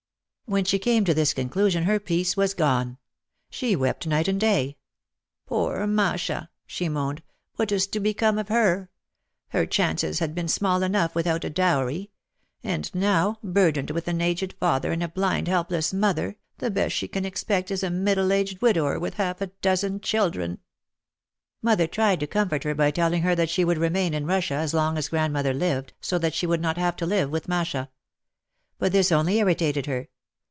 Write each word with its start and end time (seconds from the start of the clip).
When 0.47 0.65
she 0.65 0.79
came 0.79 1.05
to 1.05 1.13
this 1.13 1.33
conclusion 1.33 1.83
her 1.85 1.97
peace 1.97 2.35
was 2.35 2.53
gone. 2.53 2.97
She 3.49 3.73
wept 3.73 4.05
night 4.05 4.27
and 4.27 4.37
day. 4.37 4.75
"Poor 5.45 5.87
Masha," 5.87 6.49
she 6.67 6.89
moaned, 6.89 7.23
"what 7.55 7.71
is 7.71 7.87
to 7.87 8.01
be 8.01 8.13
come 8.13 8.37
of 8.37 8.49
her? 8.49 8.89
Her 9.51 9.65
chances 9.65 10.19
had 10.19 10.35
been 10.35 10.49
small 10.49 10.83
enough 10.83 11.15
with 11.15 11.25
out 11.25 11.45
a 11.45 11.49
dowry. 11.49 12.11
And 12.65 12.93
now, 12.93 13.39
burdened 13.41 13.91
with 13.91 14.09
an 14.09 14.19
aged 14.19 14.51
father 14.59 14.91
and 14.91 15.01
a 15.01 15.07
blind 15.07 15.47
helpless 15.47 15.93
mother, 15.93 16.35
the 16.57 16.69
best 16.69 16.93
she 16.93 17.07
can 17.07 17.23
expect 17.23 17.71
is 17.71 17.81
a 17.81 17.89
middle 17.89 18.33
aged 18.33 18.61
widower 18.61 18.99
with 18.99 19.13
half 19.13 19.39
a 19.39 19.47
dozen 19.61 20.01
children!" 20.01 20.59
Mother 21.61 21.87
tried 21.87 22.19
to 22.19 22.27
comfort 22.27 22.65
her 22.65 22.75
by 22.75 22.91
telling 22.91 23.21
her 23.21 23.35
that 23.35 23.49
she 23.49 23.63
would 23.63 23.77
remain 23.77 24.13
in 24.13 24.25
Russia 24.25 24.55
as 24.55 24.73
long 24.73 24.97
as 24.97 25.07
grandmother 25.07 25.53
lived, 25.53 25.93
so 26.01 26.17
that 26.19 26.33
she 26.33 26.45
would 26.45 26.59
not 26.59 26.75
have 26.77 26.97
to 26.97 27.05
live 27.05 27.29
with 27.29 27.47
Masha. 27.47 27.89
But 28.77 28.91
this 28.91 29.13
only 29.13 29.37
irritated 29.39 29.85
her. 29.85 30.09